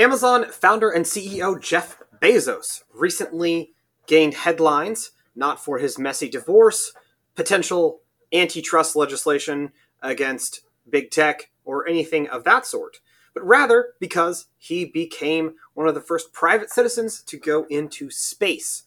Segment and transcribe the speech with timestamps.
[0.00, 3.74] Amazon founder and CEO Jeff Bezos recently
[4.06, 6.94] gained headlines not for his messy divorce,
[7.34, 8.00] potential
[8.32, 13.00] antitrust legislation against big tech, or anything of that sort,
[13.34, 18.84] but rather because he became one of the first private citizens to go into space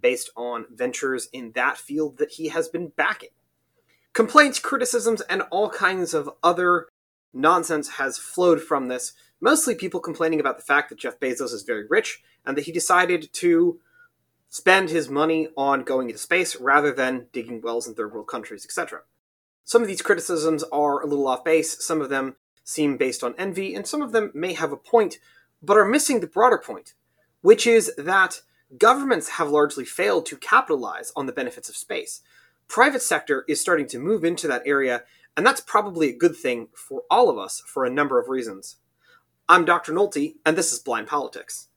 [0.00, 3.28] based on ventures in that field that he has been backing.
[4.14, 6.86] Complaints, criticisms, and all kinds of other
[7.36, 9.12] nonsense has flowed from this.
[9.40, 12.72] Mostly people complaining about the fact that Jeff Bezos is very rich and that he
[12.72, 13.78] decided to
[14.48, 18.64] spend his money on going into space rather than digging wells in third world countries,
[18.64, 19.02] etc.
[19.64, 23.34] Some of these criticisms are a little off base, some of them seem based on
[23.36, 25.18] envy, and some of them may have a point,
[25.62, 26.94] but are missing the broader point,
[27.42, 28.42] which is that
[28.78, 32.22] governments have largely failed to capitalize on the benefits of space.
[32.68, 35.02] Private sector is starting to move into that area,
[35.36, 38.76] and that's probably a good thing for all of us for a number of reasons.
[39.48, 39.92] I'm Dr.
[39.92, 41.68] Nolte, and this is Blind Politics.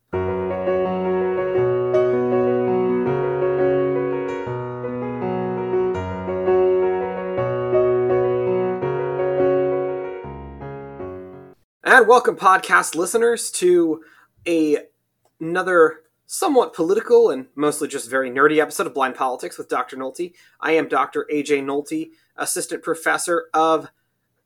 [11.83, 14.03] And welcome, podcast listeners, to
[14.47, 14.77] a,
[15.41, 19.97] another somewhat political and mostly just very nerdy episode of Blind Politics with Dr.
[19.97, 20.33] Nolte.
[20.61, 21.27] I am Dr.
[21.33, 23.89] AJ Nolte, Assistant Professor of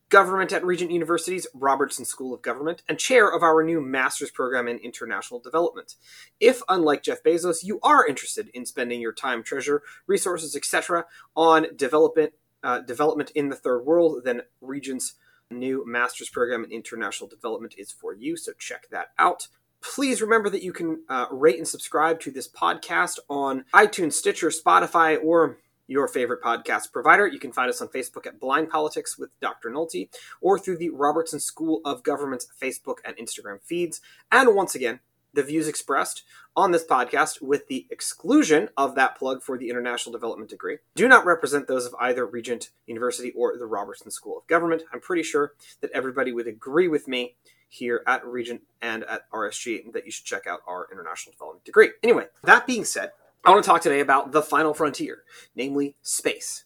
[0.10, 4.68] Government at Regent University's Robertson School of Government and chair of our new master's program
[4.68, 5.96] in international development.
[6.40, 11.06] If, unlike Jeff Bezos, you are interested in spending your time, treasure, resources, etc.,
[11.36, 12.34] on development,
[12.64, 15.16] uh, development in the third world, then Regent's
[15.50, 18.38] new master's program in international development is for you.
[18.38, 19.48] So check that out.
[19.82, 24.50] Please remember that you can uh, rate and subscribe to this podcast on iTunes, Stitcher,
[24.50, 27.28] Spotify, or your favorite podcast provider.
[27.28, 29.70] You can find us on Facebook at Blind Politics with Dr.
[29.70, 30.10] Nolte
[30.42, 34.02] or through the Robertson School of Government's Facebook and Instagram feeds.
[34.32, 35.00] And once again,
[35.34, 36.24] the views expressed
[36.56, 41.08] on this podcast, with the exclusion of that plug for the international development degree, do
[41.08, 44.84] not represent those of either Regent University or the Robertson School of Government.
[44.94, 47.36] I'm pretty sure that everybody would agree with me
[47.68, 51.90] here at Regent and at RSG that you should check out our international development degree.
[52.04, 53.12] Anyway, that being said,
[53.46, 55.24] I want to talk today about the final frontier,
[55.54, 56.64] namely space.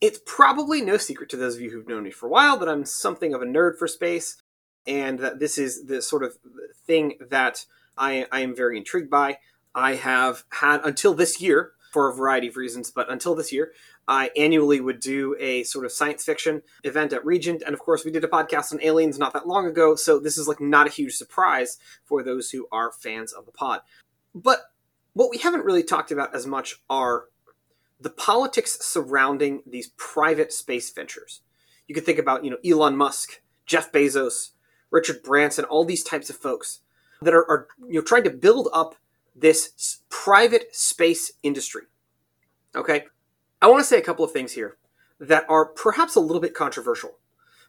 [0.00, 2.68] It's probably no secret to those of you who've known me for a while that
[2.68, 4.40] I'm something of a nerd for space,
[4.86, 6.38] and that this is the sort of
[6.86, 7.66] thing that
[7.98, 9.38] I, I am very intrigued by.
[9.74, 13.72] I have had until this year, for a variety of reasons, but until this year,
[14.06, 17.64] I annually would do a sort of science fiction event at Regent.
[17.66, 20.38] And of course, we did a podcast on aliens not that long ago, so this
[20.38, 23.80] is like not a huge surprise for those who are fans of the pod.
[24.32, 24.69] But
[25.20, 27.24] what we haven't really talked about as much are
[28.00, 31.42] the politics surrounding these private space ventures.
[31.86, 34.52] You could think about, you know, Elon Musk, Jeff Bezos,
[34.90, 36.80] Richard Branson, all these types of folks
[37.20, 38.94] that are, are you know trying to build up
[39.36, 41.82] this private space industry.
[42.74, 43.04] Okay,
[43.60, 44.78] I want to say a couple of things here
[45.18, 47.18] that are perhaps a little bit controversial,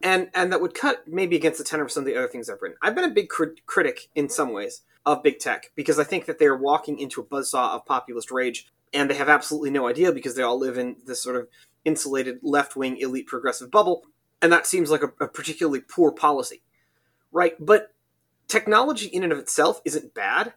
[0.03, 2.49] and and that would cut maybe against the tenor of some of the other things
[2.49, 2.77] I've written.
[2.81, 6.25] I've been a big crit- critic in some ways of big tech because I think
[6.25, 9.87] that they are walking into a buzzsaw of populist rage, and they have absolutely no
[9.87, 11.47] idea because they all live in this sort of
[11.83, 14.05] insulated left wing elite progressive bubble,
[14.41, 16.61] and that seems like a, a particularly poor policy,
[17.31, 17.53] right?
[17.59, 17.93] But
[18.47, 20.53] technology in and of itself isn't bad,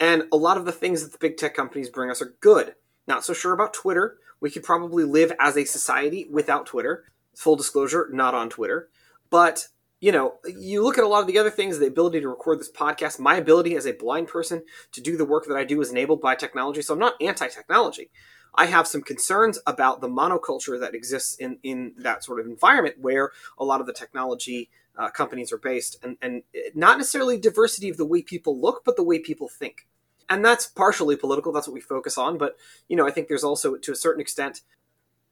[0.00, 2.74] and a lot of the things that the big tech companies bring us are good.
[3.06, 4.18] Not so sure about Twitter.
[4.40, 7.04] We could probably live as a society without Twitter.
[7.38, 8.88] Full disclosure, not on Twitter.
[9.30, 9.68] But,
[10.00, 12.58] you know, you look at a lot of the other things, the ability to record
[12.58, 15.80] this podcast, my ability as a blind person to do the work that I do
[15.80, 16.82] is enabled by technology.
[16.82, 18.10] So I'm not anti technology.
[18.56, 22.96] I have some concerns about the monoculture that exists in, in that sort of environment
[23.00, 26.42] where a lot of the technology uh, companies are based, and, and
[26.74, 29.86] not necessarily diversity of the way people look, but the way people think.
[30.28, 31.52] And that's partially political.
[31.52, 32.36] That's what we focus on.
[32.36, 32.56] But
[32.88, 34.62] you know, I think there's also, to a certain extent,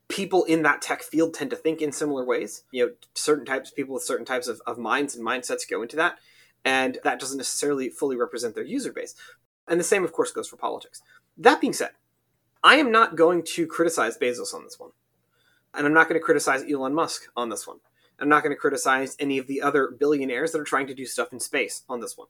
[0.08, 2.62] people in that tech field tend to think in similar ways.
[2.70, 5.82] You know, certain types of people with certain types of, of minds and mindsets go
[5.82, 6.18] into that,
[6.64, 9.14] and that doesn't necessarily fully represent their user base.
[9.68, 11.02] And the same, of course, goes for politics.
[11.36, 11.90] That being said,
[12.62, 14.90] I am not going to criticize Bezos on this one.
[15.74, 17.78] And I'm not going to criticize Elon Musk on this one.
[18.18, 21.04] I'm not going to criticize any of the other billionaires that are trying to do
[21.04, 22.28] stuff in space on this one.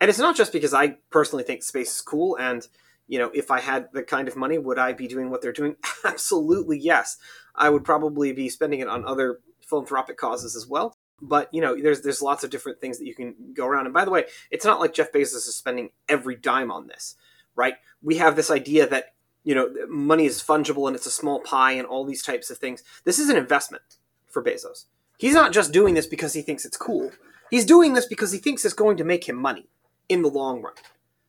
[0.00, 2.66] And it's not just because I personally think space is cool and
[3.06, 5.52] you know, if I had the kind of money, would I be doing what they're
[5.52, 5.76] doing?
[6.04, 7.16] Absolutely, yes.
[7.54, 10.96] I would probably be spending it on other philanthropic causes as well.
[11.20, 13.86] But you know, there's there's lots of different things that you can go around.
[13.86, 17.14] And by the way, it's not like Jeff Bezos is spending every dime on this,
[17.54, 17.74] right?
[18.02, 19.14] We have this idea that
[19.44, 22.58] you know money is fungible and it's a small pie and all these types of
[22.58, 22.82] things.
[23.04, 23.84] This is an investment
[24.28, 24.84] for Bezos.
[25.18, 27.12] He's not just doing this because he thinks it's cool.
[27.50, 29.68] He's doing this because he thinks it's going to make him money
[30.08, 30.74] in the long run.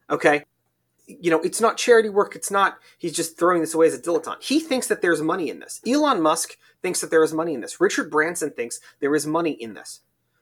[0.09, 0.43] Okay?
[1.07, 2.35] You know, it's not charity work.
[2.35, 4.41] It's not, he's just throwing this away as a dilettante.
[4.41, 5.81] He thinks that there's money in this.
[5.87, 7.79] Elon Musk thinks that there is money in this.
[7.79, 10.01] Richard Branson thinks there is money in this.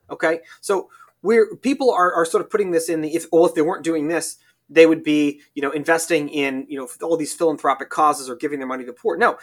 [0.10, 0.40] Okay?
[0.62, 0.90] So,
[1.22, 3.84] we're, people are, are sort of putting this in the, if, well, if they weren't
[3.84, 4.38] doing this,
[4.70, 8.60] they would be, you know, investing in, you know, all these philanthropic causes or giving
[8.60, 9.18] their money to the poor.
[9.18, 9.38] No,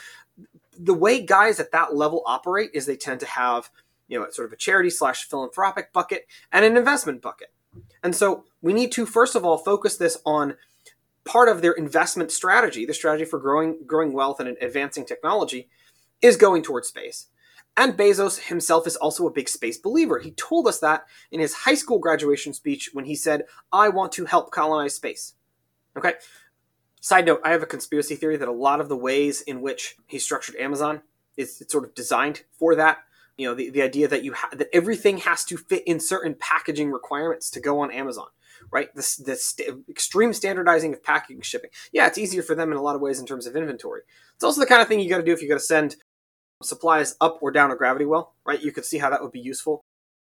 [0.79, 3.71] the way guys at that level operate is they tend to have,
[4.09, 7.53] you know, sort of a charity slash philanthropic bucket and an investment bucket.
[8.03, 10.57] And so we need to first of all focus this on
[11.25, 15.69] part of their investment strategy, the strategy for growing growing wealth and advancing technology,
[16.23, 17.27] is going towards space.
[17.77, 20.19] And Bezos himself is also a big space believer.
[20.19, 24.13] He told us that in his high school graduation speech when he said, I want
[24.13, 25.35] to help colonize space.
[25.97, 26.15] Okay?
[27.01, 29.97] Side note, I have a conspiracy theory that a lot of the ways in which
[30.07, 31.03] he structured Amazon
[31.37, 32.99] is sort of designed for that.
[33.41, 36.35] You know, the, the idea that you ha- that everything has to fit in certain
[36.39, 38.27] packaging requirements to go on Amazon,
[38.71, 38.95] right?
[38.95, 41.71] This this st- extreme standardizing of packaging shipping.
[41.91, 44.03] Yeah, it's easier for them in a lot of ways in terms of inventory.
[44.35, 45.97] It's also the kind of thing you got to do if you got to send
[46.63, 48.63] supplies up or down a gravity well, right?
[48.63, 49.85] You could see how that would be useful.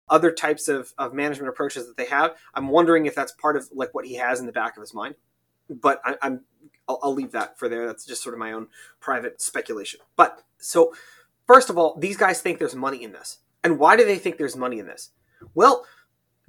[0.09, 3.69] Other types of, of management approaches that they have, I'm wondering if that's part of
[3.73, 5.15] like what he has in the back of his mind.
[5.71, 6.41] But I, I'm
[6.89, 7.87] I'll, I'll leave that for there.
[7.87, 8.67] That's just sort of my own
[8.99, 10.01] private speculation.
[10.17, 10.93] But so
[11.47, 13.39] first of all, these guys think there's money in this.
[13.63, 15.11] And why do they think there's money in this?
[15.55, 15.87] Well,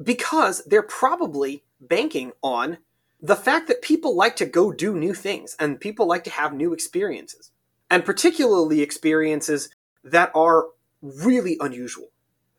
[0.01, 2.77] because they're probably banking on
[3.21, 6.53] the fact that people like to go do new things and people like to have
[6.53, 7.51] new experiences
[7.89, 9.69] and particularly experiences
[10.03, 10.67] that are
[11.01, 12.09] really unusual.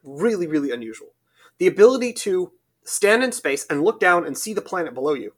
[0.03, 1.13] Really, really unusual.
[1.59, 2.53] The ability to
[2.85, 5.35] stand in space and look down and see the planet below you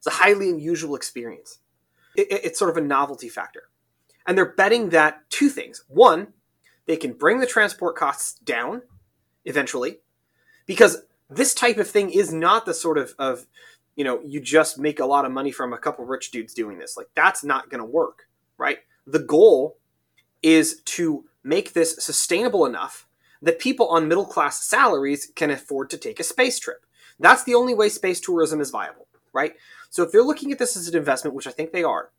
[0.00, 1.58] is a highly unusual experience.
[2.16, 3.64] It, it, it's sort of a novelty factor.
[4.26, 5.84] And they're betting that two things.
[5.88, 6.28] One,
[6.86, 8.82] they can bring the transport costs down
[9.44, 9.98] eventually,
[10.66, 13.46] because this type of thing is not the sort of, of
[13.96, 16.78] you know, you just make a lot of money from a couple rich dudes doing
[16.78, 16.96] this.
[16.96, 18.78] Like, that's not going to work, right?
[19.06, 19.78] the goal
[20.42, 23.06] is to make this sustainable enough
[23.42, 26.86] that people on middle class salaries can afford to take a space trip.
[27.18, 29.54] That's the only way space tourism is viable, right?
[29.90, 32.10] So if they're looking at this as an investment, which I think they are,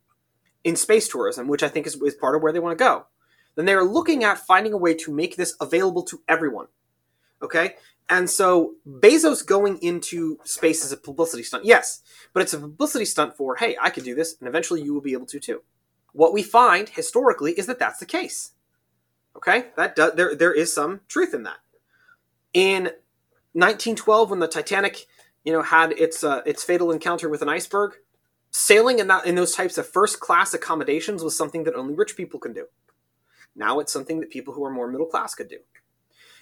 [0.65, 3.05] in space tourism, which I think is, is part of where they want to go,
[3.55, 6.67] then they are looking at finding a way to make this available to everyone.
[7.41, 7.75] Okay?
[8.09, 11.63] And so Bezos going into space is a publicity stunt.
[11.63, 12.01] Yes,
[12.33, 15.01] but it's a publicity stunt for, hey, I can do this, and eventually you will
[15.01, 15.61] be able to too
[16.15, 18.51] what we find historically is that that's the case.
[19.35, 21.57] Okay, that does, there there is some truth in that.
[22.53, 22.83] In
[23.51, 25.07] 1912, when the Titanic,
[25.43, 27.95] you know, had its uh, its fatal encounter with an iceberg,
[28.55, 32.15] sailing in that in those types of first class accommodations was something that only rich
[32.15, 32.67] people can do.
[33.55, 35.59] Now it's something that people who are more middle class could do.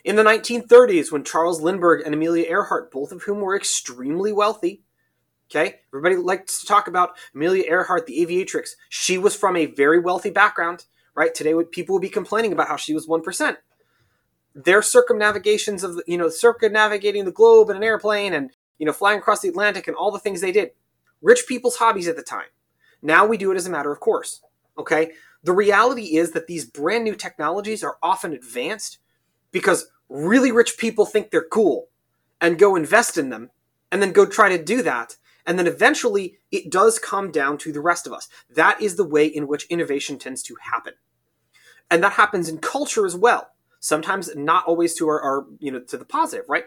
[0.03, 4.83] In the 1930s, when Charles Lindbergh and Amelia Earhart, both of whom were extremely wealthy,
[5.51, 8.71] Okay, everybody likes to talk about Amelia Earhart, the aviatrix.
[8.89, 11.33] She was from a very wealthy background, right?
[11.35, 13.59] Today, people would be complaining about how she was one percent.
[14.55, 19.19] Their circumnavigations of, you know, circumnavigating the globe in an airplane and you know flying
[19.19, 20.71] across the Atlantic and all the things they did,
[21.23, 22.47] rich people's hobbies at the time.
[23.01, 24.41] Now we do it as a matter of course.
[24.77, 28.99] Okay, the reality is that these brand new technologies are often advanced
[29.51, 31.87] because really rich people think they're cool
[32.39, 33.49] and go invest in them
[33.91, 37.71] and then go try to do that and then eventually it does come down to
[37.71, 38.29] the rest of us.
[38.49, 40.93] That is the way in which innovation tends to happen.
[41.91, 43.49] And that happens in culture as well.
[43.79, 46.65] Sometimes not always to our, our you know, to the positive, right?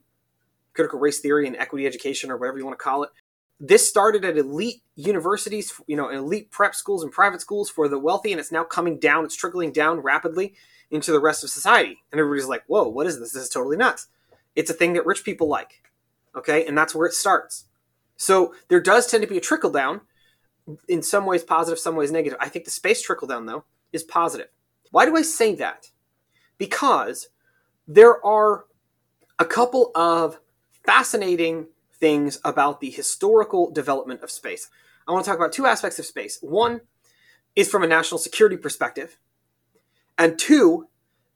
[0.75, 3.11] Critical race theory and equity education or whatever you want to call it.
[3.59, 7.99] This started at elite universities, you know, elite prep schools and private schools for the
[7.99, 10.55] wealthy, and it's now coming down, it's trickling down rapidly
[10.91, 11.99] into the rest of society.
[12.13, 13.33] And everybody's like, whoa, what is this?
[13.33, 14.09] This is totally nuts.
[14.55, 15.83] It's a thing that rich people like.
[16.37, 17.65] Okay, and that's where it starts.
[18.17, 20.03] So there does tend to be a trickle down,
[20.89, 22.39] in some ways positive, some ways negative.
[22.41, 24.49] I think the space trickle down, though, is positive.
[24.91, 25.91] Why do I say that?
[26.59, 27.29] Because
[27.89, 28.65] there are
[29.39, 30.41] a couple of
[30.85, 34.69] fascinating things about the historical development of space.
[35.07, 36.39] I want to talk about two aspects of space.
[36.41, 36.81] One
[37.55, 39.19] is from a national security perspective,
[40.19, 40.89] and two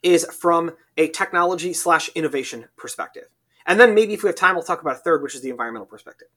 [0.03, 3.25] is from a technology slash innovation perspective.
[3.67, 5.51] And then maybe if we have time, we'll talk about a third, which is the
[5.51, 6.29] environmental perspective.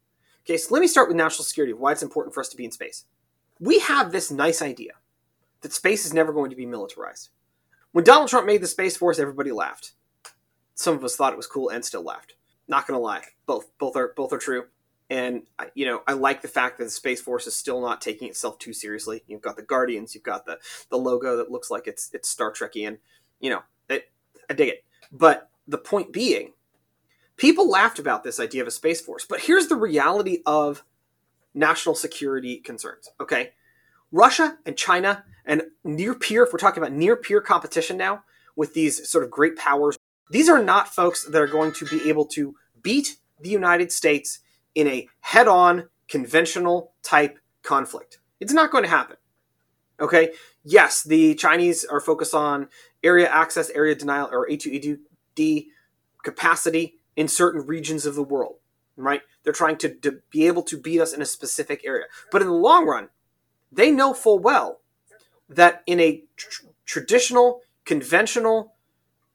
[0.46, 2.66] Okay, so let me start with national security, why it's important for us to be
[2.66, 3.06] in space.
[3.60, 4.94] We have this nice idea
[5.62, 7.30] that space is never going to be militarized.
[7.94, 9.94] When Donald Trump made the Space Force, everybody laughed.
[10.76, 12.36] Some of us thought it was cool and still laughed.
[12.68, 14.66] Not gonna lie, both both are both are true.
[15.10, 15.44] And
[15.76, 18.58] you know, I like the fact that the Space Force is still not taking itself
[18.58, 19.24] too seriously.
[19.28, 22.52] You've got the Guardians, you've got the the logo that looks like it's it's Star
[22.52, 22.98] Trekian.
[23.40, 24.12] You know, it,
[24.50, 24.86] I dig it.
[25.12, 26.54] But the point being,
[27.36, 30.84] People laughed about this idea of a space force, but here's the reality of
[31.54, 33.10] national security concerns.
[33.20, 33.52] Okay,
[34.12, 38.24] Russia and China and near peer, if we're talking about near peer competition now
[38.56, 39.98] with these sort of great powers,
[40.30, 44.40] these are not folks that are going to be able to beat the United States
[44.76, 48.20] in a head on, conventional type conflict.
[48.40, 49.18] It's not going to happen.
[50.00, 50.32] Okay,
[50.64, 52.68] yes, the Chinese are focused on
[53.04, 55.68] area access, area denial, or A2AD
[56.24, 58.56] capacity in certain regions of the world,
[58.98, 59.22] right?
[59.44, 62.06] They're trying to, to be able to beat us in a specific area.
[62.32, 63.10] But in the long run,
[63.72, 64.80] they know full well
[65.50, 68.73] that in a tr- traditional, conventional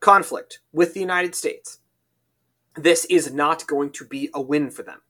[0.00, 1.80] conflict with the United States,
[2.76, 5.00] this is not going to be a win for them.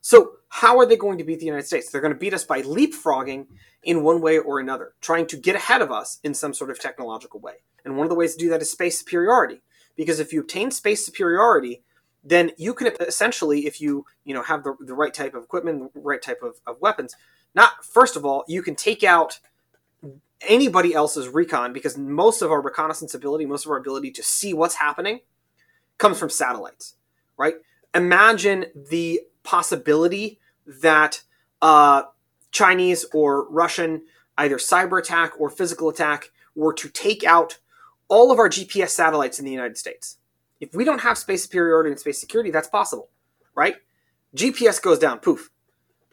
[0.00, 1.90] So, how are they going to beat the United States?
[1.90, 3.46] They're going to beat us by leapfrogging
[3.82, 6.80] in one way or another, trying to get ahead of us in some sort of
[6.80, 7.56] technological way.
[7.84, 9.62] And one of the ways to do that is space superiority.
[9.96, 11.82] Because if you obtain space superiority,
[12.24, 15.92] then you can essentially, if you you know have the, the right type of equipment,
[15.94, 17.14] the right type of, of weapons,
[17.54, 19.40] not first of all, you can take out
[20.48, 24.54] anybody else's recon because most of our reconnaissance ability, most of our ability to see
[24.54, 25.20] what's happening,
[25.98, 26.96] comes from satellites,
[27.36, 27.54] right?
[27.94, 31.22] Imagine the possibility that
[31.60, 32.02] uh,
[32.50, 34.02] Chinese or Russian
[34.38, 37.58] either cyber attack or physical attack were to take out
[38.08, 40.16] all of our GPS satellites in the United States.
[40.60, 43.08] If we don't have space superiority and space security, that's possible,
[43.54, 43.76] right?
[44.36, 45.50] GPS goes down, poof.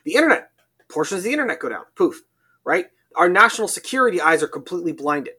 [0.03, 0.51] The internet,
[0.89, 2.22] portions of the internet go down, poof,
[2.63, 2.88] right?
[3.16, 5.34] Our national security eyes are completely blinded.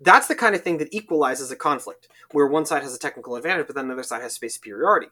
[0.00, 3.36] That's the kind of thing that equalizes a conflict, where one side has a technical
[3.36, 5.06] advantage, but then the other side has space superiority.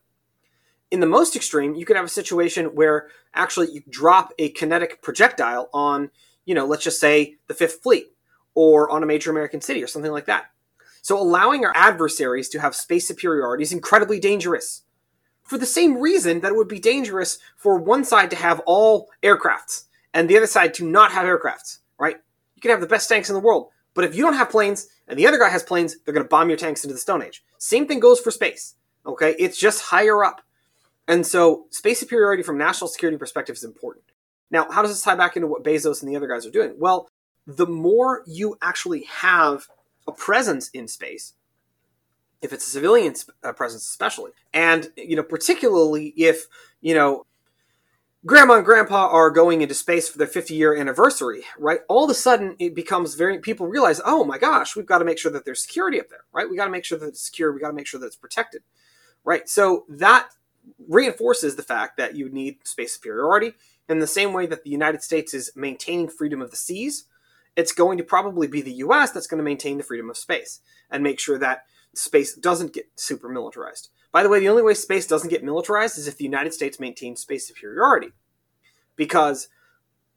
[0.91, 5.01] In the most extreme, you could have a situation where actually you drop a kinetic
[5.01, 6.11] projectile on,
[6.45, 8.13] you know, let's just say the Fifth Fleet
[8.55, 10.47] or on a major American city or something like that.
[11.01, 14.83] So allowing our adversaries to have space superiority is incredibly dangerous.
[15.43, 19.09] For the same reason that it would be dangerous for one side to have all
[19.23, 21.79] aircrafts and the other side to not have aircrafts,
[22.63, 25.19] can have the best tanks in the world, but if you don't have planes and
[25.19, 27.45] the other guy has planes, they're going to bomb your tanks into the Stone Age.
[27.59, 28.75] Same thing goes for space,
[29.07, 29.35] okay?
[29.39, 30.43] It's just higher up.
[31.09, 34.05] And so space superiority from national security perspective is important.
[34.51, 36.75] Now, how does this tie back into what Bezos and the other guys are doing?
[36.79, 37.09] Well,
[37.47, 39.67] the more you actually have
[40.07, 41.35] a presence in space,
[42.41, 46.47] if it's a civilian uh, presence especially, and you know particularly if
[46.81, 47.25] you know
[48.25, 51.81] grandma and grandpa are going into space for their 50 year anniversary, right?
[51.89, 55.05] All of a sudden it becomes very people realize, oh my gosh, we've got to
[55.05, 56.49] make sure that there's security up there, right?
[56.49, 57.53] We got to make sure that it's secure.
[57.53, 58.63] We got to make sure that it's protected,
[59.25, 59.49] right?
[59.49, 60.29] So that
[60.89, 63.55] reinforces the fact that you need space superiority
[63.89, 67.05] in the same way that the United States is maintaining freedom of the seas.
[67.57, 70.61] It's going to probably be the US that's going to maintain the freedom of space
[70.91, 71.65] and make sure that
[71.95, 73.91] space doesn't get super militarized.
[74.13, 76.79] By the way, the only way space doesn't get militarized is if the United States
[76.79, 78.09] maintains space superiority.
[78.95, 79.49] Because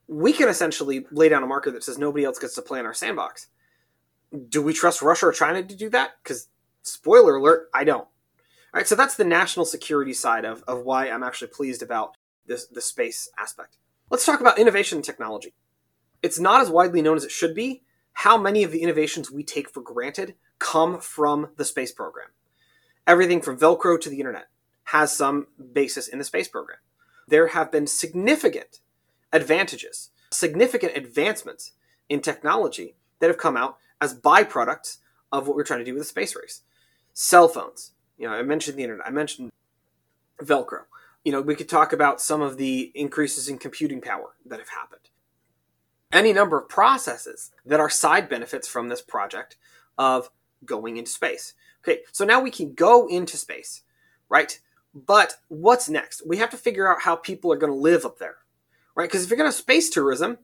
[0.08, 2.86] we can essentially lay down a marker that says nobody else gets to play in
[2.86, 3.48] our sandbox.
[4.50, 6.12] Do we trust Russia or China to do that?
[6.22, 6.50] Because,
[6.84, 8.02] spoiler alert, I don't.
[8.75, 12.18] All right, so that's the national security side of, of why I'm actually pleased about
[12.46, 13.78] this the space aspect.
[14.10, 15.54] Let's talk about innovation and technology.
[16.22, 17.84] It's not as widely known as it should be
[18.14, 22.28] how many of the innovations we take for granted come from the space program.
[23.07, 24.47] Everything from Velcro to the internet
[24.85, 26.79] has some basis in the space program.
[27.27, 28.79] There have been significant
[29.31, 31.74] advantages, significant advancements
[32.09, 34.97] in technology that have come out as byproducts
[35.31, 36.62] of what we're trying to do with the space race.
[37.13, 39.07] Cell phones, you know, I mentioned the internet.
[39.07, 39.51] I mentioned
[40.41, 40.83] Velcro.
[41.24, 44.69] You know, we could talk about some of the increases in computing power that have
[44.69, 45.09] happened.
[46.12, 49.57] Any number of processes that are side benefits from this project
[49.97, 50.29] of
[50.63, 51.53] going into space.
[51.88, 53.84] Okay, so now we can go into space,
[54.27, 54.60] right?
[54.96, 56.25] But what's next?
[56.25, 58.38] We have to figure out how people are going to live up there,
[58.96, 59.08] right?
[59.08, 60.39] Because if you're going to space tourism,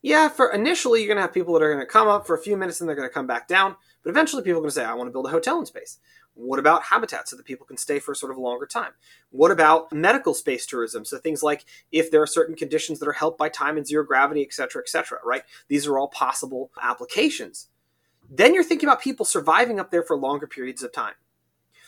[0.00, 2.34] yeah, for initially you're going to have people that are going to come up for
[2.34, 3.76] a few minutes and they're going to come back down.
[4.02, 5.98] But eventually people are going to say, I want to build a hotel in space.
[6.34, 8.92] What about habitat so that people can stay for sort of longer time?
[9.30, 11.04] What about medical space tourism?
[11.04, 14.04] So things like if there are certain conditions that are helped by time and zero
[14.04, 15.42] gravity, et cetera, et cetera, right?
[15.68, 17.68] These are all possible applications.
[18.34, 21.12] Then you're thinking about people surviving up there for longer periods of time.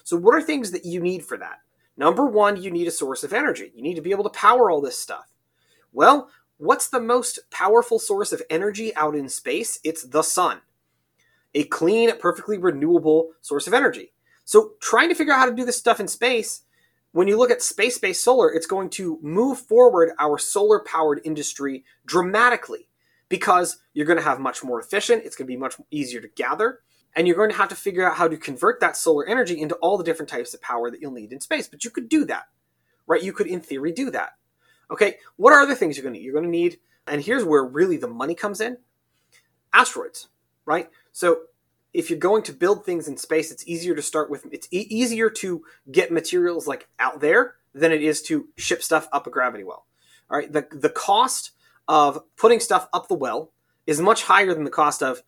[0.03, 1.61] So what are things that you need for that?
[1.97, 3.73] Number one, you need a source of energy.
[3.75, 5.33] You need to be able to power all this stuff.
[5.91, 9.81] Well, what's the most powerful source of energy out in space?
[9.85, 10.61] It's the sun.
[11.55, 14.13] A clean, perfectly renewable source of energy.
[14.45, 16.63] So trying to figure out how to do this stuff in space,
[17.13, 22.89] when you look at space-based solar, it's going to move forward our solar-powered industry dramatically
[23.28, 25.25] because you're going to have much more efficient.
[25.25, 26.81] It's going to be much easier to gather.
[27.16, 29.76] And you're going to have to figure out how to convert that solar energy into
[29.76, 31.69] all the different types of power that you'll need in space.
[31.69, 32.45] But you could do that,
[33.07, 33.23] right?
[33.23, 34.31] You could, in theory, do that.
[34.90, 36.25] Okay, what are other things you're going to need?
[36.25, 38.78] You're going to need, and here's where really the money comes in
[39.73, 40.28] asteroids,
[40.66, 40.88] right?
[41.12, 41.43] So
[41.93, 44.87] if you're going to build things in space, it's easier to start with, it's e-
[44.90, 49.31] easier to get materials like out there than it is to ship stuff up a
[49.31, 49.87] gravity well.
[50.31, 51.52] All right, the, the cost
[51.88, 53.53] of putting stuff up the well
[53.87, 55.23] is much higher than the cost of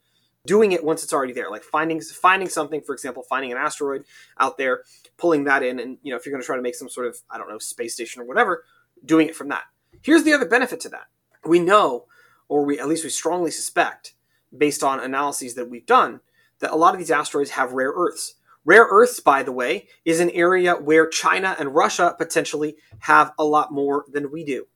[0.46, 1.50] doing it once it's already there.
[1.50, 4.04] Like finding finding something for example finding an asteroid
[4.38, 4.82] out there
[5.18, 7.06] pulling that in and you know if you're going to try to make some sort
[7.06, 8.64] of i don't know space station or whatever
[9.04, 9.64] doing it from that.
[10.02, 11.06] Here's the other benefit to that.
[11.44, 12.06] We know
[12.48, 14.14] or we at least we strongly suspect
[14.56, 16.20] based on analyses that we've done
[16.60, 18.34] that a lot of these asteroids have rare earths.
[18.64, 23.44] Rare earths by the way is an area where china and russia potentially have a
[23.44, 24.66] lot more than we do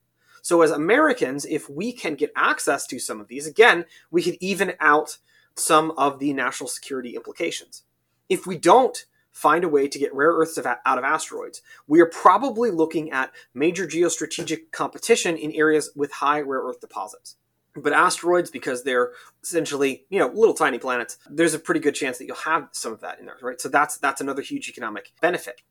[0.41, 4.37] so as americans if we can get access to some of these again we could
[4.39, 5.17] even out
[5.55, 7.83] some of the national security implications.
[8.29, 12.05] If we don't find a way to get rare earths out of asteroids, we are
[12.05, 17.35] probably looking at major geostrategic competition in areas with high rare earth deposits.
[17.73, 22.17] But asteroids, because they're essentially, you know, little tiny planets, there's a pretty good chance
[22.17, 23.61] that you'll have some of that in there, right?
[23.61, 25.61] So that's that's another huge economic benefit.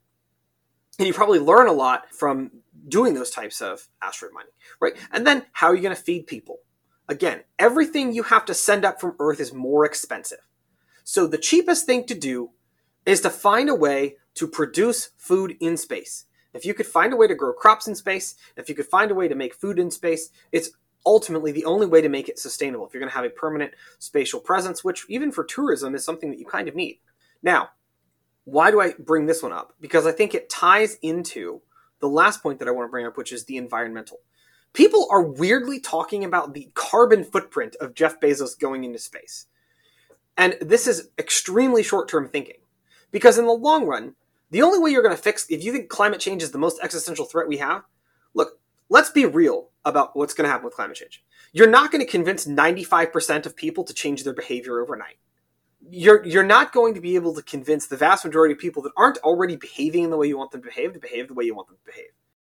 [0.99, 2.50] And you probably learn a lot from
[2.88, 4.94] doing those types of asteroid mining, right?
[5.12, 6.58] And then how are you going to feed people?
[7.08, 10.46] Again, everything you have to send up from Earth is more expensive.
[11.04, 12.50] So the cheapest thing to do
[13.04, 16.26] is to find a way to produce food in space.
[16.52, 19.10] If you could find a way to grow crops in space, if you could find
[19.10, 20.70] a way to make food in space, it's
[21.06, 22.87] ultimately the only way to make it sustainable.
[22.87, 26.30] If you're going to have a permanent spatial presence, which even for tourism is something
[26.30, 27.00] that you kind of need.
[27.42, 27.70] Now,
[28.44, 29.75] why do I bring this one up?
[29.80, 31.62] Because I think it ties into
[32.00, 34.19] the last point that I want to bring up, which is the environmental
[34.73, 39.47] people are weirdly talking about the carbon footprint of Jeff Bezos going into space.
[40.37, 42.57] And this is extremely short term thinking.
[43.11, 44.14] Because in the long run,
[44.50, 46.78] the only way you're going to fix, if you think climate change is the most
[46.83, 47.83] existential threat we have,
[48.35, 51.25] look, let's be real about what's going to happen with climate change.
[51.52, 55.17] You're not going to convince 95% of people to change their behavior overnight.
[55.91, 58.93] You're, you're not going to be able to convince the vast majority of people that
[58.97, 61.45] aren't already behaving in the way you want them to behave to behave the way
[61.45, 62.11] you want them to behave.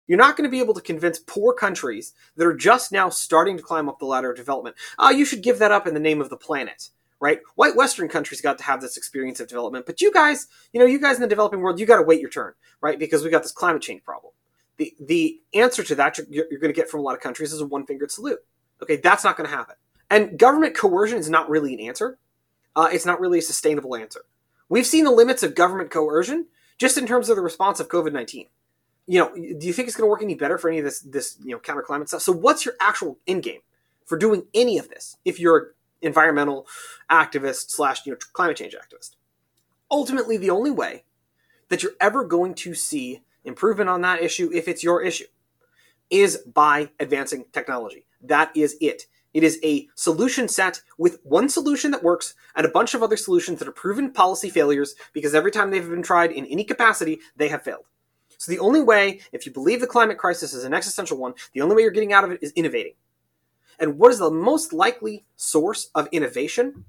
[0.07, 3.57] You're not going to be able to convince poor countries that are just now starting
[3.57, 4.77] to climb up the ladder of development.
[4.99, 6.90] Ah, you should give that up in the name of the planet,
[7.21, 7.40] right?
[7.55, 10.87] White Western countries got to have this experience of development, but you guys, you know,
[10.87, 12.99] you guys in the developing world, you got to wait your turn, right?
[12.99, 14.33] Because we got this climate change problem.
[14.77, 17.53] The the answer to that you're, you're going to get from a lot of countries
[17.53, 18.40] is a one fingered salute.
[18.83, 19.77] Okay, that's not going to happen.
[20.11, 22.18] And government coercion is not really an answer.
[22.74, 24.24] Uh, it's not really a sustainable answer.
[24.68, 26.46] We've seen the limits of government coercion
[26.78, 28.46] just in terms of the response of COVID nineteen
[29.06, 31.00] you know, do you think it's going to work any better for any of this
[31.00, 32.22] this you know counter climate stuff?
[32.22, 33.61] So what's your actual end game
[34.06, 35.16] for doing any of this?
[35.24, 35.66] If you're an
[36.02, 36.66] environmental
[37.11, 39.16] activist slash you know climate change activist,
[39.90, 41.04] ultimately the only way
[41.68, 45.26] that you're ever going to see improvement on that issue, if it's your issue,
[46.11, 48.04] is by advancing technology.
[48.22, 49.06] That is it.
[49.35, 53.16] It is a solution set with one solution that works and a bunch of other
[53.16, 57.21] solutions that are proven policy failures because every time they've been tried in any capacity,
[57.37, 57.85] they have failed.
[58.38, 61.61] So the only way, if you believe the climate crisis is an existential one, the
[61.61, 62.95] only way you're getting out of it is innovating.
[63.79, 66.85] And what is the most likely source of innovation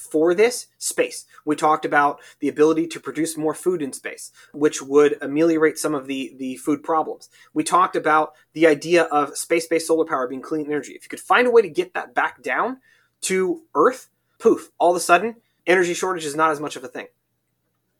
[0.00, 0.66] for this?
[0.78, 1.26] Space.
[1.44, 5.94] We talked about the ability to produce more food in space, which would ameliorate some
[5.94, 7.28] of the, the food problems.
[7.54, 10.92] We talked about the idea of space based solar power being clean energy.
[10.92, 12.78] If you could find a way to get that back down
[13.22, 16.88] to Earth, poof, all of a sudden, energy shortage is not as much of a
[16.88, 17.06] thing.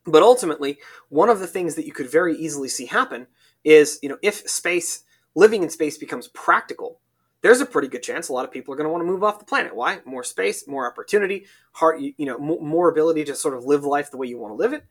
[0.05, 0.79] But ultimately,
[1.09, 3.27] one of the things that you could very easily see happen
[3.65, 5.03] is, you know, if space,
[5.35, 7.01] living in space becomes practical,
[7.47, 9.23] there's a pretty good chance a lot of people are going to want to move
[9.23, 9.73] off the planet.
[9.73, 10.01] Why?
[10.05, 14.17] More space, more opportunity, heart, you know, more ability to sort of live life the
[14.17, 14.85] way you want to live it.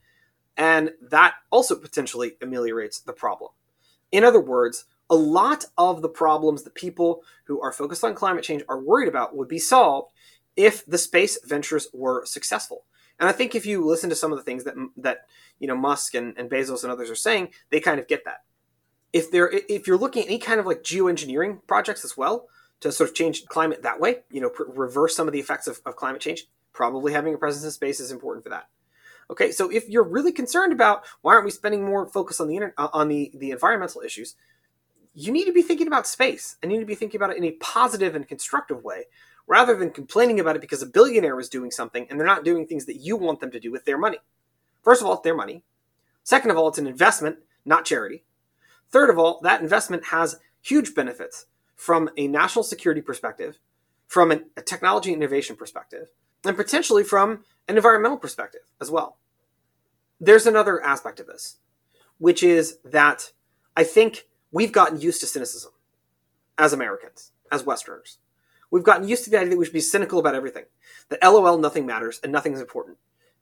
[0.56, 3.52] And that also potentially ameliorates the problem.
[4.10, 8.46] In other words, a lot of the problems that people who are focused on climate
[8.46, 10.14] change are worried about would be solved
[10.56, 12.86] if the space ventures were successful.
[13.20, 15.26] And I think if you listen to some of the things that that
[15.60, 18.44] you know Musk and, and Bezos and others are saying, they kind of get that.
[19.14, 22.48] If they're if you're looking at any kind of like geoengineering projects as well
[22.82, 25.68] to sort of change climate that way, you know, pr- reverse some of the effects
[25.68, 28.68] of, of climate change, probably having a presence in space is important for that.
[29.30, 32.56] Okay, so if you're really concerned about why aren't we spending more focus on the
[32.56, 34.36] inter- uh, on the the environmental issues,
[35.14, 37.38] you need to be thinking about space and you need to be thinking about it
[37.38, 39.06] in a positive and constructive way
[39.48, 42.66] rather than complaining about it because a billionaire is doing something and they're not doing
[42.68, 44.18] things that you want them to do with their money.
[44.84, 45.64] First of all, it's their money.
[46.24, 48.24] Second of all, it's an investment, not charity.
[48.90, 51.46] Third of all, that investment has huge benefits
[51.76, 53.60] from a national security perspective,
[54.08, 56.10] from a technology innovation perspective,
[56.44, 59.18] and potentially from an environmental perspective as well.
[60.20, 61.58] There's another aspect of this,
[62.18, 63.32] which is that
[63.76, 65.72] I think we've gotten used to cynicism
[66.58, 68.20] as Americans, as Westerners.
[68.72, 70.66] We've gotten used to the idea that we should be cynical about everything,
[71.10, 72.98] that LOL, nothing matters and nothing's important.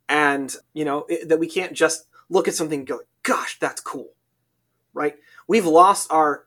[0.10, 3.82] And, you know, it, that we can't just look at something and go, gosh, that's
[3.82, 4.10] cool,
[4.94, 5.16] right?
[5.48, 6.46] We've lost our,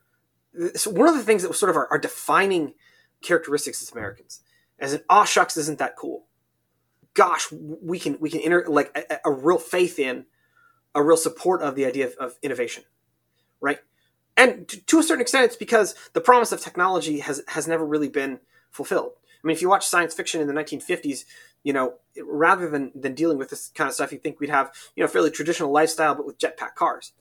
[0.75, 2.75] so one of the things that was sort of our, our defining
[3.23, 4.41] characteristics as Americans,
[4.79, 6.27] as an, aw shucks, isn't that cool?
[7.15, 10.27] Gosh, we can, we can enter like a, a real faith in,
[10.95, 12.85] a real support of the idea of, of innovation,
[13.61, 13.81] right?
[14.37, 17.87] And to, to a certain extent, it's because the promise of technology has, has never
[17.87, 19.13] really been fulfilled.
[19.43, 21.25] I mean, if you watch science fiction in the 1950s,
[21.63, 24.73] you know, rather than than dealing with this kind of stuff, you think we'd have
[24.95, 27.13] you know fairly traditional lifestyle, but with jetpack cars,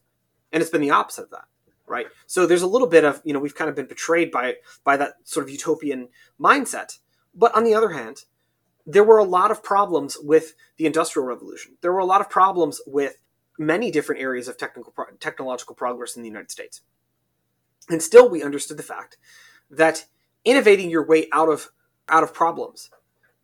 [0.55, 1.43] and it's been the opposite of that,
[1.85, 2.07] right?
[2.27, 4.95] So there's a little bit of you know we've kind of been betrayed by by
[4.97, 6.07] that sort of utopian
[6.39, 6.97] mindset.
[7.35, 8.23] But on the other hand,
[8.87, 11.73] there were a lot of problems with the industrial revolution.
[11.81, 13.21] There were a lot of problems with
[13.59, 16.81] many different areas of technical technological progress in the United States,
[17.89, 19.17] and still we understood the fact
[19.69, 20.05] that
[20.45, 21.69] innovating your way out of
[22.07, 22.89] out of problems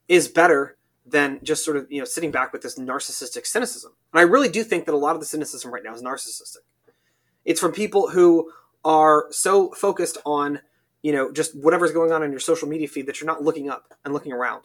[0.08, 3.92] is better than just sort of you know sitting back with this narcissistic cynicism.
[4.14, 6.64] And I really do think that a lot of the cynicism right now is narcissistic.
[7.46, 8.52] It's from people who
[8.84, 10.60] are so focused on
[11.02, 13.70] you know just whatever's going on in your social media feed that you're not looking
[13.70, 14.64] up and looking around.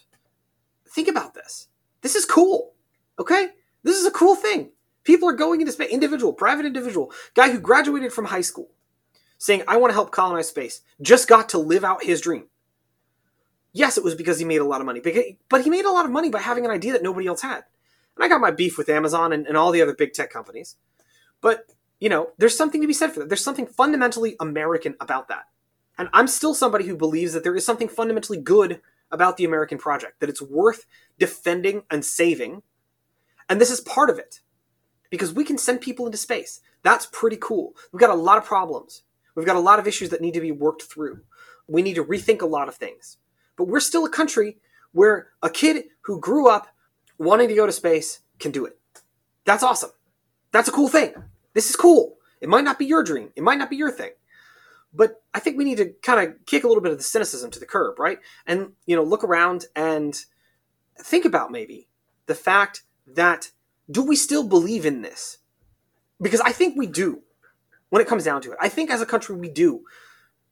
[0.89, 1.69] Think about this.
[2.03, 2.73] This is cool.
[3.19, 3.49] Okay?
[3.83, 4.71] This is a cool thing.
[5.05, 8.71] People are going into space, individual, private individual, guy who graduated from high school,
[9.39, 12.47] saying, I want to help colonize space, just got to live out his dream.
[13.73, 15.01] Yes, it was because he made a lot of money,
[15.49, 17.65] but he made a lot of money by having an idea that nobody else had.
[18.17, 20.77] And I got my beef with Amazon and, and all the other big tech companies.
[21.41, 21.67] But,
[22.01, 23.29] you know, there's something to be said for that.
[23.29, 25.47] There's something fundamentally American about that.
[25.99, 28.81] And I'm still somebody who believes that there is something fundamentally good
[29.11, 30.85] about the American project, that it's worth
[31.19, 32.63] defending and saving.
[33.49, 34.41] And this is part of it.
[35.09, 36.61] Because we can send people into space.
[36.83, 37.75] That's pretty cool.
[37.93, 39.03] We've got a lot of problems.
[39.35, 41.21] We've got a lot of issues that need to be worked through.
[41.69, 43.19] We need to rethink a lot of things.
[43.57, 44.59] But we're still a country
[44.93, 46.69] where a kid who grew up
[47.19, 48.79] wanting to go to space can do it.
[49.45, 49.91] That's awesome.
[50.53, 51.15] That's a cool thing.
[51.57, 52.19] This is cool.
[52.43, 53.31] It might not be your dream.
[53.35, 54.11] It might not be your thing.
[54.93, 57.51] But I think we need to kind of kick a little bit of the cynicism
[57.51, 58.19] to the curb, right?
[58.47, 60.15] And, you know, look around and
[60.99, 61.89] think about maybe
[62.27, 63.53] the fact that
[63.91, 65.39] do we still believe in this?
[66.21, 67.23] Because I think we do
[67.89, 68.59] when it comes down to it.
[68.61, 69.85] I think as a country we do.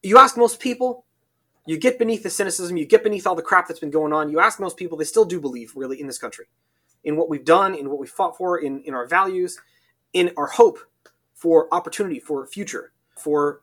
[0.03, 1.05] You ask most people,
[1.67, 4.31] you get beneath the cynicism, you get beneath all the crap that's been going on.
[4.31, 6.47] You ask most people, they still do believe really in this country,
[7.03, 9.59] in what we've done, in what we fought for, in, in our values,
[10.15, 10.79] in our hope
[11.35, 13.61] for opportunity, for future, for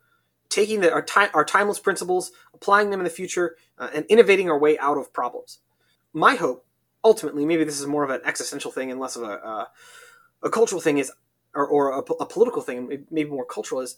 [0.49, 4.59] taking the, our, our timeless principles, applying them in the future, uh, and innovating our
[4.59, 5.59] way out of problems.
[6.13, 6.65] My hope,
[7.03, 9.65] ultimately, maybe this is more of an existential thing and less of a, uh,
[10.43, 11.11] a cultural thing, is
[11.55, 13.97] or, or a, a political thing, maybe more cultural, is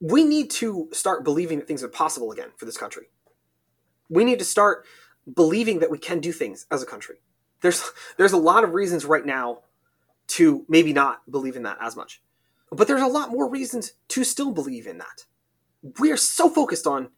[0.00, 3.06] we need to start believing that things are possible again for this country.
[4.08, 4.84] We need to start
[5.32, 7.16] believing that we can do things as a country.
[7.60, 9.60] There's there's a lot of reasons right now
[10.28, 12.20] to maybe not believe in that as much.
[12.72, 15.26] But there's a lot more reasons to still believe in that.
[16.00, 17.10] We are so focused on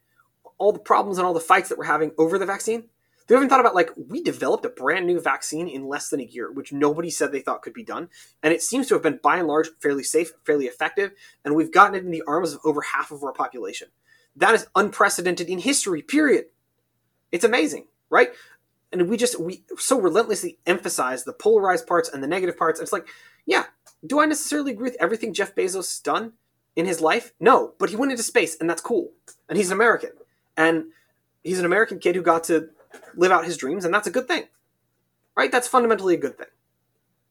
[0.58, 2.84] all the problems and all the fights that we're having over the vaccine
[3.26, 6.24] they haven't thought about like we developed a brand new vaccine in less than a
[6.24, 8.08] year, which nobody said they thought could be done,
[8.42, 11.12] and it seems to have been by and large fairly safe, fairly effective,
[11.44, 13.88] and we've gotten it in the arms of over half of our population.
[14.36, 16.02] That is unprecedented in history.
[16.02, 16.46] Period.
[17.32, 18.30] It's amazing, right?
[18.92, 22.78] And we just we so relentlessly emphasize the polarized parts and the negative parts.
[22.78, 23.08] It's like,
[23.46, 23.64] yeah,
[24.04, 26.32] do I necessarily agree with everything Jeff Bezos has done
[26.76, 27.32] in his life?
[27.40, 29.12] No, but he went into space, and that's cool.
[29.48, 30.10] And he's an American,
[30.56, 30.86] and
[31.42, 32.70] he's an American kid who got to
[33.14, 34.44] live out his dreams, and that's a good thing.
[35.36, 35.50] Right?
[35.50, 36.48] That's fundamentally a good thing.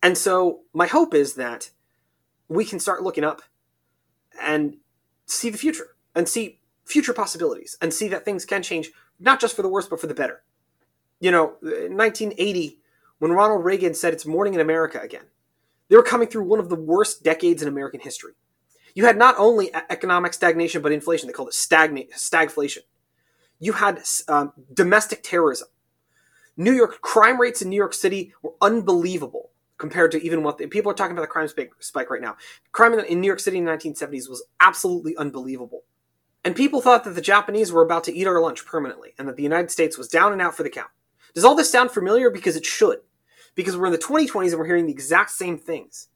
[0.01, 1.69] And so my hope is that
[2.49, 3.41] we can start looking up
[4.41, 4.77] and
[5.25, 9.55] see the future and see future possibilities and see that things can change, not just
[9.55, 10.41] for the worse, but for the better.
[11.21, 12.79] You know, in 1980,
[13.19, 15.23] when Ronald Reagan said it's morning in America again,
[15.89, 18.33] they were coming through one of the worst decades in American history.
[18.95, 21.27] You had not only economic stagnation, but inflation.
[21.27, 22.81] They called it stagnate, stagflation
[23.63, 25.69] you had um, domestic terrorism.
[26.57, 30.67] New York crime rates in New York City were unbelievable compared to even what the,
[30.67, 32.35] people are talking about the crime spike, right now.
[32.73, 35.83] Crime in New York City in the 1970s was absolutely unbelievable.
[36.43, 39.37] And people thought that the Japanese were about to eat our lunch permanently and that
[39.37, 40.89] the United States was down and out for the count.
[41.33, 42.29] Does all this sound familiar?
[42.29, 42.99] Because it should.
[43.55, 46.07] Because we're in the 2020s and we're hearing the exact same things.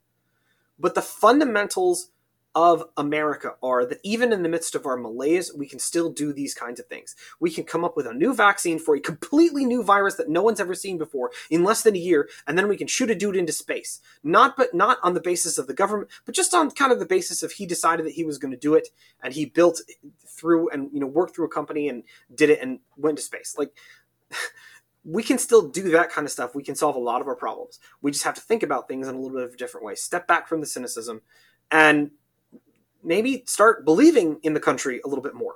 [0.79, 2.09] But the fundamentals
[2.57, 6.33] of America are that even in the midst of our malaise, we can still do
[6.33, 7.15] these kinds of things.
[7.39, 10.41] We can come up with a new vaccine for a completely new virus that no
[10.41, 13.15] one's ever seen before in less than a year, and then we can shoot a
[13.15, 14.01] dude into space.
[14.23, 17.05] Not but not on the basis of the government, but just on kind of the
[17.05, 18.87] basis of he decided that he was going to do it,
[19.21, 19.81] and he built
[20.25, 23.55] through and you know worked through a company and did it and went to space.
[23.55, 23.71] Like
[25.07, 26.53] we can still do that kind of stuff.
[26.53, 27.79] We can solve a lot of our problems.
[28.01, 29.95] We just have to think about things in a little bit of a different way.
[29.95, 31.21] Step back from the cynicism
[31.71, 32.11] and
[33.01, 35.55] maybe start believing in the country a little bit more.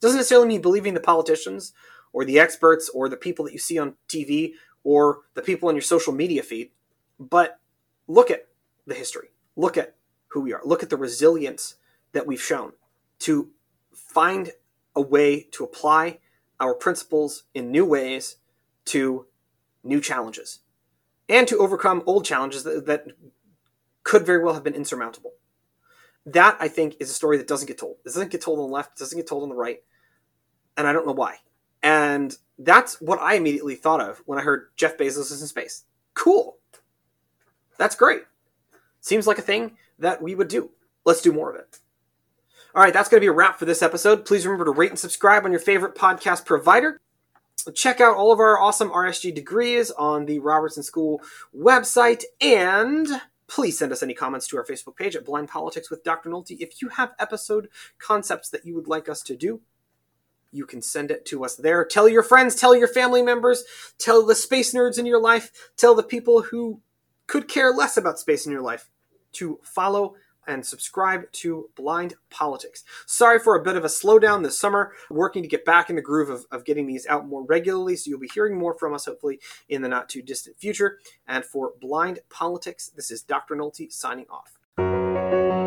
[0.00, 1.72] Doesn't necessarily mean believing the politicians
[2.12, 4.52] or the experts or the people that you see on TV
[4.84, 6.70] or the people on your social media feed,
[7.18, 7.58] but
[8.06, 8.48] look at
[8.86, 9.28] the history.
[9.56, 9.94] Look at
[10.28, 10.60] who we are.
[10.62, 11.76] Look at the resilience
[12.12, 12.72] that we've shown
[13.20, 13.48] to
[13.94, 14.52] find
[14.94, 16.18] a way to apply
[16.58, 18.36] our principles in new ways
[18.90, 19.26] to
[19.82, 20.60] new challenges
[21.28, 23.06] and to overcome old challenges that, that
[24.02, 25.32] could very well have been insurmountable
[26.26, 27.96] that I think is a story that doesn't get told.
[28.04, 29.82] It doesn't get told on the left, it doesn't get told on the right,
[30.76, 31.36] and I don't know why.
[31.82, 35.84] And that's what I immediately thought of when I heard Jeff Bezos is in space.
[36.14, 36.58] Cool.
[37.78, 38.22] That's great.
[39.00, 40.70] Seems like a thing that we would do.
[41.06, 41.78] Let's do more of it.
[42.74, 44.26] All right, that's going to be a wrap for this episode.
[44.26, 47.00] Please remember to rate and subscribe on your favorite podcast provider.
[47.74, 51.20] Check out all of our awesome RSG degrees on the Robertson School
[51.56, 53.06] website and
[53.50, 56.30] please send us any comments to our Facebook page at Blind Politics with Dr.
[56.30, 56.56] Nolte.
[56.60, 57.68] If you have episode
[57.98, 59.60] concepts that you would like us to do,
[60.52, 61.84] you can send it to us there.
[61.84, 63.64] Tell your friends, tell your family members,
[63.98, 66.80] tell the space nerds in your life, tell the people who
[67.26, 68.88] could care less about space in your life
[69.32, 70.14] to follow
[70.46, 72.84] and subscribe to Blind Politics.
[73.06, 76.02] Sorry for a bit of a slowdown this summer, working to get back in the
[76.02, 79.06] groove of, of getting these out more regularly, so you'll be hearing more from us
[79.06, 80.98] hopefully in the not too distant future.
[81.26, 83.54] And for Blind Politics, this is Dr.
[83.54, 85.59] Nolte signing off.